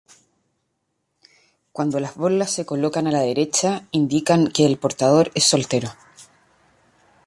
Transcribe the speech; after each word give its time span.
Cuando 1.71 1.99
las 1.99 2.15
borlas 2.15 2.49
se 2.49 2.65
colocan 2.65 3.05
a 3.05 3.11
la 3.11 3.19
derecha 3.19 3.85
indican 3.91 4.47
que 4.47 4.65
el 4.65 4.79
portador 4.79 5.29
es 5.35 5.43
soltero. 5.43 5.91